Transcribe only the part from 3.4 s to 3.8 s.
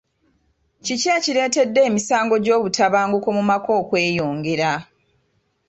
maka